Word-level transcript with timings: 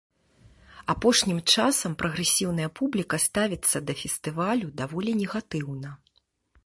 Апошнім 0.93 1.39
часам 1.55 1.91
прагрэсіўная 2.03 2.69
публіка 2.79 3.15
ставіцца 3.29 3.77
да 3.91 3.97
фестывалю 4.01 4.67
даволі 4.81 5.11
негатыўна. 5.21 5.89